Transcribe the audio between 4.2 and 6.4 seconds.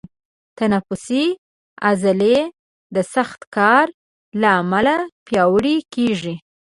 له امله پیاوړي کېږي.